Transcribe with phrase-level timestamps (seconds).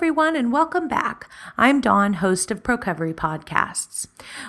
[0.00, 1.28] Everyone, and welcome back.
[1.58, 4.06] I'm Dawn, host of Procovery Podcasts.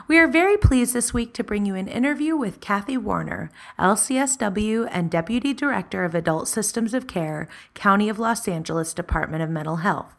[0.08, 4.88] We are very pleased this week to bring you an interview with Kathy Warner, LCSW
[4.90, 9.76] and Deputy Director of Adult Systems of Care, County of Los Angeles Department of Mental
[9.76, 10.14] Health.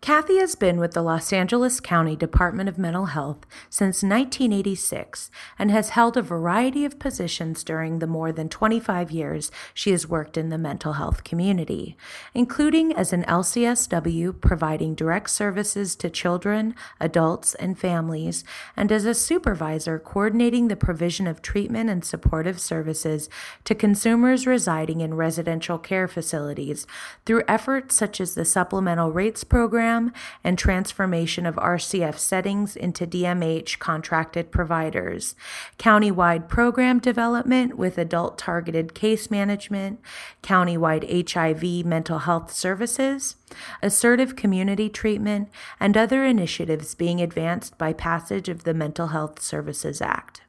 [0.00, 5.70] Kathy has been with the Los Angeles County Department of Mental Health since 1986 and
[5.70, 10.36] has held a variety of positions during the more than 25 years she has worked
[10.36, 11.96] in the mental health community,
[12.34, 18.44] including as an LCSW providing direct services to children, adults, and families,
[18.76, 23.30] and as a supervisor coordinating the provision of treatment and supportive services
[23.64, 26.86] to consumers residing in residential care facilities
[27.24, 33.06] through efforts such as the Supplemental Rates Program program and transformation of RCF settings into
[33.06, 35.34] DMH contracted providers,
[35.78, 40.00] countywide program development with adult targeted case management,
[40.42, 43.36] countywide HIV mental health services,
[43.82, 50.02] assertive community treatment, and other initiatives being advanced by passage of the Mental Health Services
[50.02, 50.42] Act.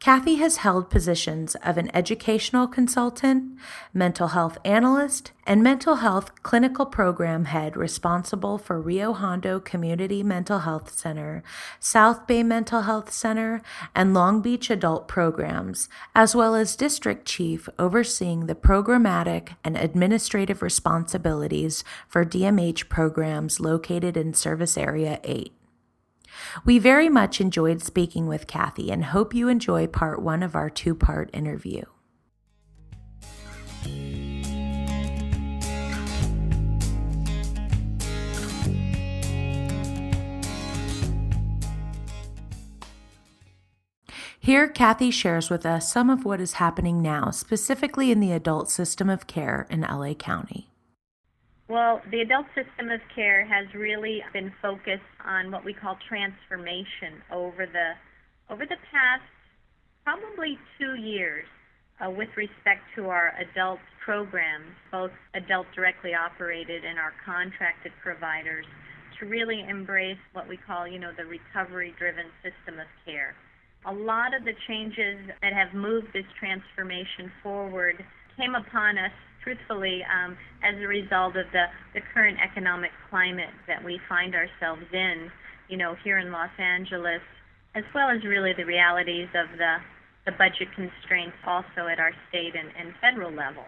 [0.00, 3.58] Kathy has held positions of an educational consultant,
[3.92, 10.60] mental health analyst, and mental health clinical program head responsible for Rio Hondo Community Mental
[10.60, 11.42] Health Center,
[11.78, 13.60] South Bay Mental Health Center,
[13.94, 20.62] and Long Beach Adult Programs, as well as district chief overseeing the programmatic and administrative
[20.62, 25.52] responsibilities for DMH programs located in Service Area 8.
[26.64, 30.70] We very much enjoyed speaking with Kathy and hope you enjoy part one of our
[30.70, 31.82] two part interview.
[44.42, 48.70] Here, Kathy shares with us some of what is happening now, specifically in the adult
[48.70, 50.69] system of care in LA County.
[51.70, 57.22] Well, the adult system of care has really been focused on what we call transformation
[57.30, 57.94] over the
[58.52, 59.22] over the past
[60.02, 61.46] probably two years
[62.02, 68.66] uh, with respect to our adult programs, both adult directly operated and our contracted providers,
[69.20, 73.36] to really embrace what we call, you know, the recovery-driven system of care.
[73.86, 78.04] A lot of the changes that have moved this transformation forward
[78.40, 79.12] came upon us
[79.44, 81.64] truthfully, um, as a result of the,
[81.94, 85.30] the current economic climate that we find ourselves in,
[85.68, 87.22] you know, here in Los Angeles,
[87.74, 89.76] as well as really the realities of the,
[90.26, 93.64] the budget constraints also at our state and, and federal level.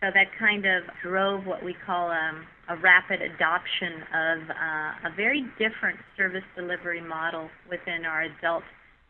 [0.00, 5.14] So that kind of drove what we call um, a rapid adoption of uh, a
[5.14, 8.64] very different service delivery model within our adult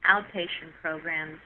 [0.04, 1.38] outpatient programs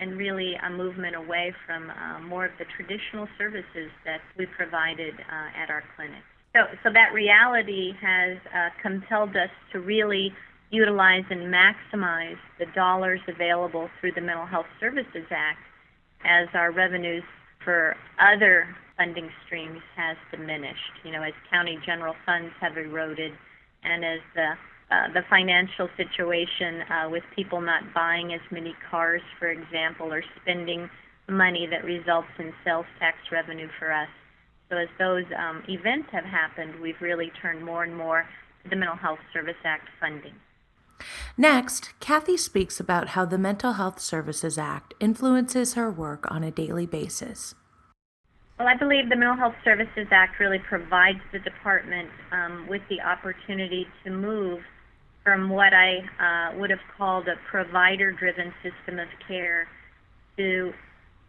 [0.00, 5.14] and really a movement away from uh, more of the traditional services that we provided
[5.14, 6.22] uh, at our clinic.
[6.54, 10.32] So, so that reality has uh, compelled us to really
[10.70, 15.60] utilize and maximize the dollars available through the Mental Health Services Act
[16.24, 17.22] as our revenues
[17.64, 20.92] for other funding streams has diminished.
[21.04, 23.32] You know, as county general funds have eroded
[23.84, 24.52] and as the
[24.90, 30.22] uh, the financial situation uh, with people not buying as many cars, for example, or
[30.40, 30.88] spending
[31.28, 34.08] money that results in sales tax revenue for us.
[34.70, 38.26] So as those um, events have happened, we've really turned more and more
[38.64, 40.34] to the Mental Health Service Act funding.
[41.36, 46.50] Next, Kathy speaks about how the Mental Health Services Act influences her work on a
[46.50, 47.54] daily basis.
[48.58, 53.00] Well, I believe the Mental Health Services Act really provides the department um, with the
[53.00, 54.60] opportunity to move
[55.28, 59.68] from what I uh, would have called a provider driven system of care
[60.38, 60.72] to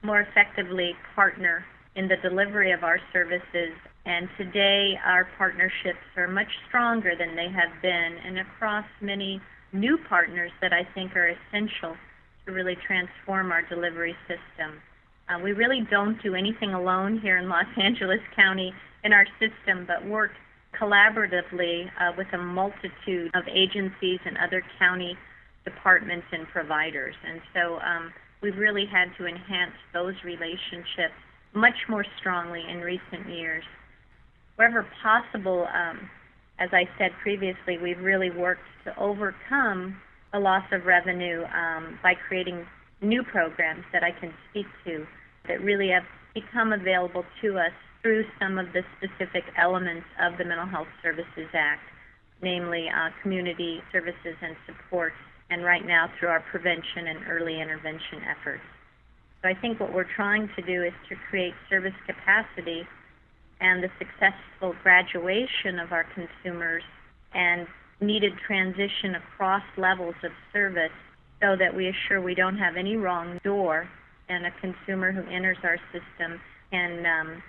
[0.04, 1.66] more effectively partner
[1.98, 3.76] in the delivery of our services.
[4.06, 9.42] And today, our partnerships are much stronger than they have been, and across many
[9.74, 11.98] new partners that I think are essential
[12.46, 14.80] to really transform our delivery system.
[15.28, 18.72] Uh, we really don't do anything alone here in Los Angeles County
[19.04, 20.32] in our system, but work
[20.78, 25.18] collaboratively uh, with a multitude of agencies and other county
[25.66, 27.16] departments and providers.
[27.26, 31.16] And so um, we've really had to enhance those relationships
[31.54, 33.64] much more strongly in recent years.
[34.56, 36.10] Wherever possible, um,
[36.60, 39.98] as I said previously, we've really worked to overcome
[40.32, 42.66] the loss of revenue um, by creating
[43.02, 45.08] new programs that I can speak to
[45.48, 46.04] that really have
[46.36, 47.72] become available to us
[48.02, 51.82] through some of the specific elements of the Mental Health Services Act,
[52.42, 55.16] namely uh, community services and supports,
[55.50, 58.64] and right now through our prevention and early intervention efforts.
[59.42, 62.88] So I think what we're trying to do is to create service capacity
[63.62, 66.84] and the successful graduation of our consumers
[67.34, 67.68] and
[68.02, 70.92] needed transition across levels of service
[71.42, 73.90] so that we assure we don't have any wrong door
[74.30, 76.40] and a consumer who enters our system
[76.72, 77.44] can um,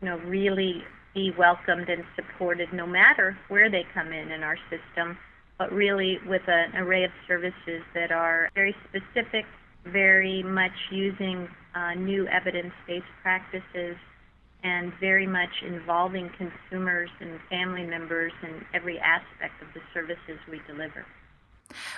[0.00, 0.82] you know really
[1.14, 5.18] be welcomed and supported no matter where they come in in our system
[5.58, 9.44] but really with an array of services that are very specific
[9.84, 13.96] very much using uh, new evidence-based practices
[14.62, 20.60] and very much involving consumers and family members in every aspect of the services we
[20.66, 21.06] deliver.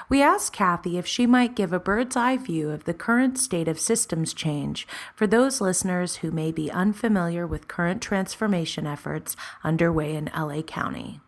[0.08, 3.68] We asked Kathy if she might give a bird's eye view of the current state
[3.68, 10.14] of systems change for those listeners who may be unfamiliar with current transformation efforts underway
[10.14, 11.20] in LA County.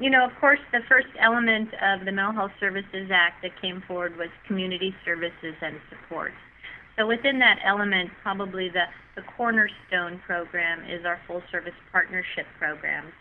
[0.00, 3.82] You know, of course, the first element of the Mental Health Services Act that came
[3.88, 6.32] forward was community services and support.
[6.98, 8.84] So within that element, probably the,
[9.16, 13.12] the cornerstone program is our full service partnership program.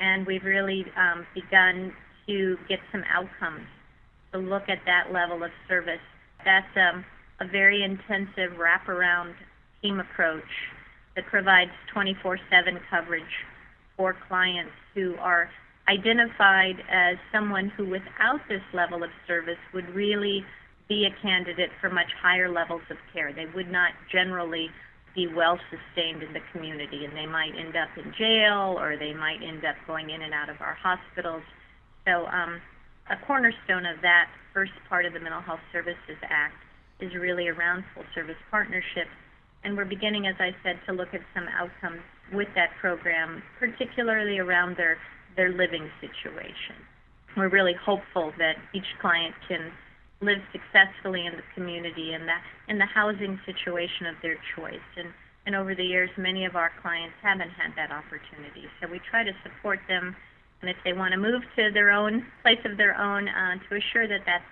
[0.00, 1.92] And we've really um, begun
[2.26, 3.66] to get some outcomes
[4.34, 6.02] to look at that level of service.
[6.44, 7.04] That's um,
[7.40, 9.34] a very intensive wraparound
[9.80, 10.42] team approach
[11.16, 13.22] that provides 24 7 coverage
[13.96, 15.48] for clients who are
[15.88, 20.44] identified as someone who, without this level of service, would really
[20.88, 23.32] be a candidate for much higher levels of care.
[23.32, 24.68] They would not generally
[25.14, 29.14] be well sustained in the community, and they might end up in jail or they
[29.14, 31.42] might end up going in and out of our hospitals.
[32.04, 32.60] So, um,
[33.10, 36.54] a cornerstone of that first part of the Mental Health Services Act
[37.00, 39.12] is really around full service partnerships.
[39.64, 42.00] And we're beginning, as I said, to look at some outcomes
[42.32, 44.98] with that program, particularly around their,
[45.36, 46.76] their living situation.
[47.36, 49.72] We're really hopeful that each client can
[50.20, 54.88] live successfully in the community and the in the housing situation of their choice.
[54.96, 55.08] And
[55.46, 58.64] and over the years, many of our clients haven't had that opportunity.
[58.80, 60.16] So we try to support them,
[60.60, 63.76] and if they want to move to their own place of their own, uh, to
[63.76, 64.44] assure that that's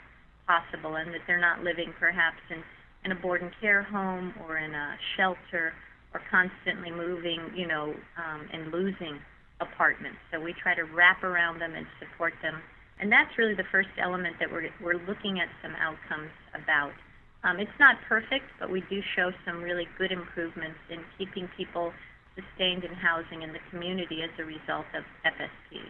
[0.47, 2.63] possible and that they're not living perhaps in
[3.05, 5.73] in a board and care home or in a shelter
[6.15, 9.19] or constantly moving, you know, um, and losing
[9.61, 10.19] apartments.
[10.31, 12.63] So we try to wrap around them and support them
[13.03, 16.95] and that's really the first element that we're, we're looking at some outcomes about.
[17.43, 21.93] Um, it's not perfect, but we do show some really good improvements in keeping people
[22.34, 25.81] sustained in housing in the community as a result of FSP.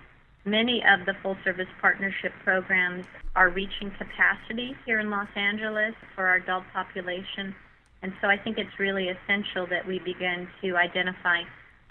[0.44, 3.04] Many of the full service partnership programs
[3.36, 7.54] are reaching capacity here in Los Angeles for our adult population.
[8.02, 11.42] And so I think it's really essential that we begin to identify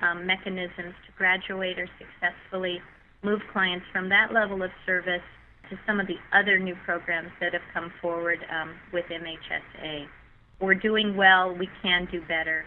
[0.02, 2.82] um, mechanisms to graduate or successfully
[3.24, 5.24] move clients from that level of service
[5.70, 10.08] to some of the other new programs that have come forward um, with MHSA.
[10.60, 12.66] We're doing well, we can do better.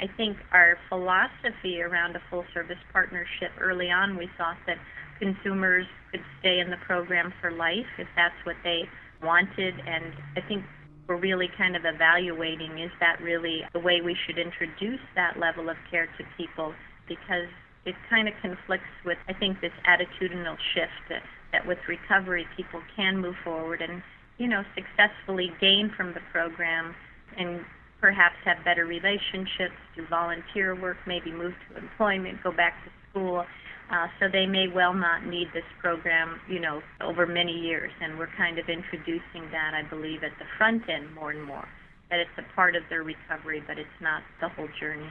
[0.00, 4.78] I think our philosophy around a full service partnership early on, we thought that
[5.18, 8.88] consumers could stay in the program for life if that's what they
[9.22, 9.74] wanted.
[9.86, 10.64] And I think
[11.08, 15.68] we're really kind of evaluating is that really the way we should introduce that level
[15.68, 16.74] of care to people
[17.08, 17.48] because
[17.84, 21.22] it kind of conflicts with, I think, this attitudinal shift that,
[21.52, 24.02] that with recovery people can move forward and,
[24.38, 26.94] you know, successfully gain from the program
[27.36, 27.60] and
[28.02, 33.46] perhaps have better relationships, do volunteer work, maybe move to employment, go back to school.
[33.90, 37.92] Uh, so they may well not need this program, you know, over many years.
[38.02, 41.68] And we're kind of introducing that, I believe, at the front end more and more.
[42.10, 45.08] That it's a part of their recovery, but it's not the whole journey.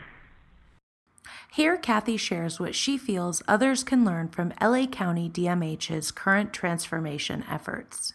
[1.52, 7.46] Here, Kathy shares what she feels others can learn from LA County DMH's current transformation
[7.50, 8.14] efforts.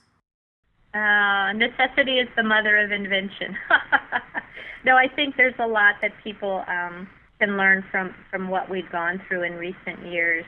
[0.95, 3.57] Uh, necessity is the mother of invention.
[4.87, 7.09] no, I think there's a lot that people um,
[7.41, 10.45] can learn from, from what we've gone through in recent years.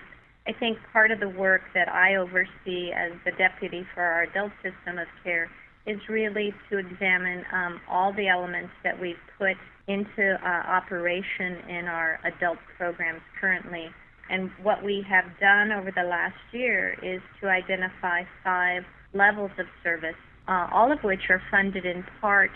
[0.47, 4.53] I think part of the work that I oversee as the deputy for our adult
[4.63, 5.51] system of care
[5.87, 9.57] is really to examine um, all the elements that we've put
[9.89, 13.89] into uh, operation in our adult programs currently.
[14.31, 19.67] And what we have done over the last year is to identify five levels of
[19.83, 20.17] service,
[20.47, 22.51] uh, all of which are funded in part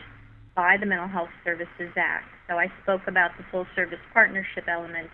[0.55, 2.29] by the Mental Health Services Act.
[2.49, 5.09] So I spoke about the full service partnership element.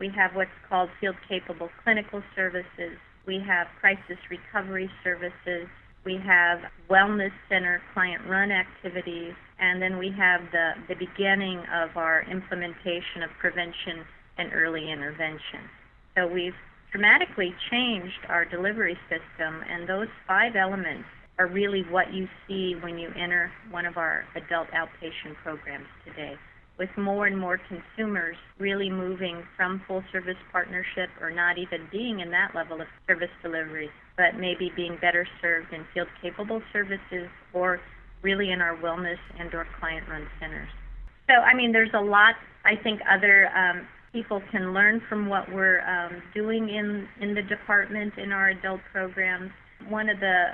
[0.00, 2.96] We have what's called field capable clinical services.
[3.26, 5.68] We have crisis recovery services.
[6.04, 11.96] We have wellness center client run activities, and then we have the, the beginning of
[11.96, 14.06] our implementation of prevention
[14.38, 15.68] and early intervention.
[16.16, 16.56] So we've
[16.92, 21.04] dramatically changed our delivery system, and those five elements
[21.38, 26.34] are really what you see when you enter one of our adult outpatient programs today.
[26.78, 32.20] with more and more consumers really moving from full service partnership or not even being
[32.20, 37.28] in that level of service delivery, but maybe being better served in field capable services
[37.52, 37.80] or
[38.22, 40.68] really in our wellness and or client run centers.
[41.28, 45.50] So I mean there's a lot I think other um, people can learn from what
[45.52, 49.50] we're um, doing in, in the department in our adult programs.
[49.88, 50.46] One of the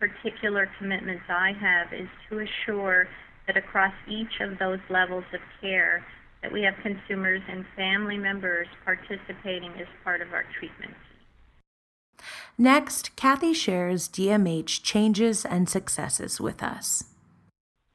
[0.00, 3.06] particular commitments I have is to assure
[3.46, 6.04] that across each of those levels of care
[6.42, 10.94] that we have consumers and family members participating as part of our treatment.
[12.56, 17.04] Next, Kathy shares DMH changes and successes with us.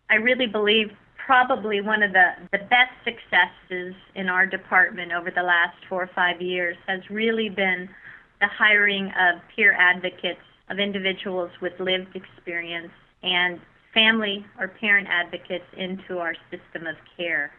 [0.09, 0.91] I really believe
[1.25, 6.09] probably one of the, the best successes in our department over the last four or
[6.13, 7.89] five years has really been
[8.39, 12.91] the hiring of peer advocates, of individuals with lived experience,
[13.23, 13.59] and
[13.93, 17.51] family or parent advocates into our system of care.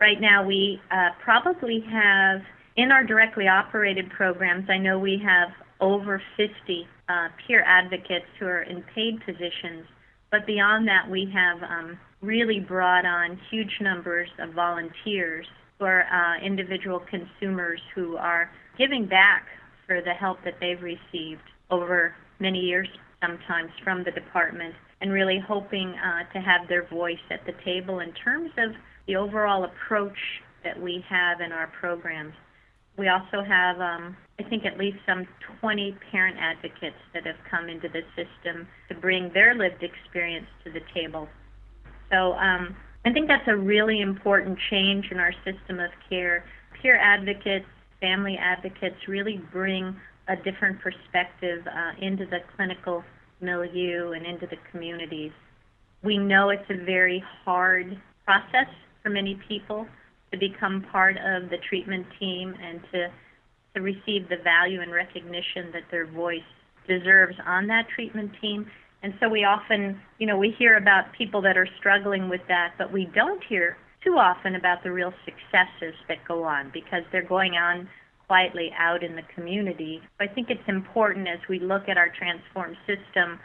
[0.00, 2.40] Right now, we uh, probably have,
[2.76, 8.46] in our directly operated programs, I know we have over 50 uh, peer advocates who
[8.46, 9.86] are in paid positions,
[10.30, 15.46] but beyond that, we have um, really brought on huge numbers of volunteers
[15.82, 19.46] are uh, individual consumers who are giving back
[19.86, 22.88] for the help that they've received over many years
[23.20, 28.00] sometimes from the department and really hoping uh, to have their voice at the table
[28.00, 28.72] in terms of
[29.06, 30.18] the overall approach
[30.64, 32.34] that we have in our programs.
[32.98, 35.26] We also have, um, I think, at least some
[35.60, 40.70] 20 parent advocates that have come into the system to bring their lived experience to
[40.70, 41.28] the table
[42.12, 46.44] so um, I think that's a really important change in our system of care.
[46.80, 47.66] Peer advocates,
[48.02, 49.96] family advocates really bring
[50.28, 53.02] a different perspective uh, into the clinical
[53.40, 55.32] milieu and into the communities.
[56.02, 58.68] We know it's a very hard process
[59.02, 59.86] for many people
[60.32, 63.08] to become part of the treatment team and to,
[63.74, 66.40] to receive the value and recognition that their voice
[66.88, 68.66] deserves on that treatment team
[69.02, 72.74] and so we often, you know, we hear about people that are struggling with that,
[72.78, 77.26] but we don't hear too often about the real successes that go on because they're
[77.26, 77.88] going on
[78.26, 80.00] quietly out in the community.
[80.18, 83.38] I think it's important as we look at our transformed system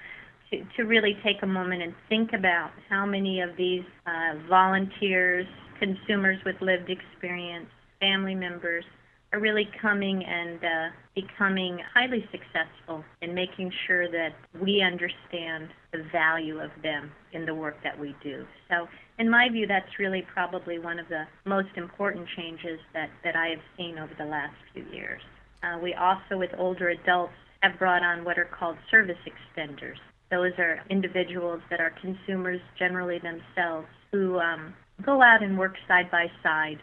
[0.50, 5.46] to, to really take a moment and think about how many of these uh, volunteers,
[5.80, 7.68] consumers with lived experience,
[8.00, 8.86] family members
[9.34, 14.30] are really coming and uh, becoming highly successful in making sure that
[14.62, 18.46] we understand the value of them in the work that we do.
[18.70, 18.88] So,
[19.20, 23.48] in my view, that's really probably one of the most important changes that, that I
[23.48, 25.22] have seen over the last few years.
[25.64, 29.98] Uh, we also, with older adults, have brought on what are called service extenders.
[30.30, 36.12] Those are individuals that are consumers generally themselves who um, go out and work side
[36.12, 36.80] by side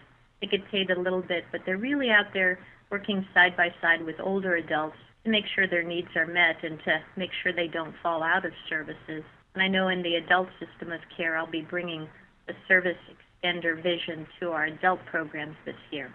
[0.47, 2.59] get paid a little bit, but they're really out there
[2.91, 6.79] working side by side with older adults to make sure their needs are met and
[6.85, 9.25] to make sure they don't fall out of services.
[9.55, 12.09] And I know in the adult system of care, I'll be bringing
[12.47, 16.13] the service extender vision to our adult programs this year.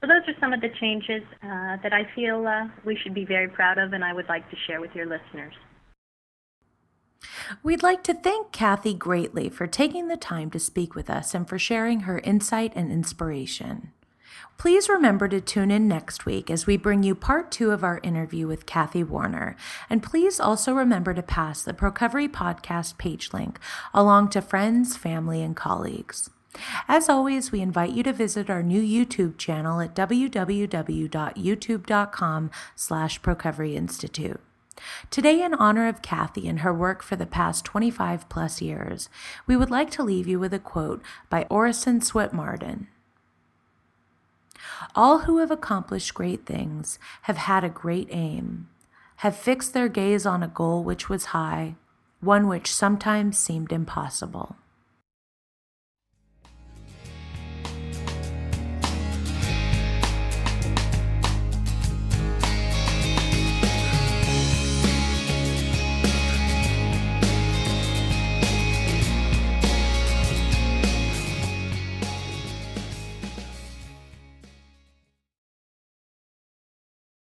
[0.00, 3.24] So those are some of the changes uh, that I feel uh, we should be
[3.24, 5.54] very proud of and I would like to share with your listeners.
[7.62, 11.48] We'd like to thank Kathy greatly for taking the time to speak with us and
[11.48, 13.92] for sharing her insight and inspiration.
[14.58, 18.00] Please remember to tune in next week as we bring you part two of our
[18.02, 19.56] interview with Kathy Warner.
[19.90, 23.58] And please also remember to pass the Procovery podcast page link
[23.92, 26.30] along to friends, family, and colleagues.
[26.88, 33.76] As always, we invite you to visit our new YouTube channel at www.youtube.com slash Procovery
[33.76, 34.40] Institute.
[35.10, 39.08] Today, in honor of Kathy and her work for the past 25 plus years,
[39.46, 42.88] we would like to leave you with a quote by Orison Swett Marden.
[44.94, 48.68] All who have accomplished great things have had a great aim,
[49.16, 51.76] have fixed their gaze on a goal which was high,
[52.20, 54.56] one which sometimes seemed impossible.